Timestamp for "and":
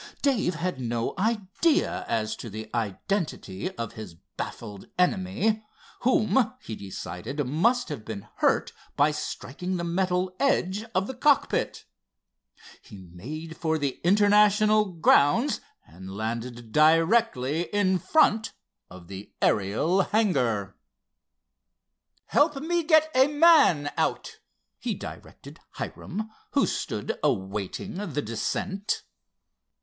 15.85-16.09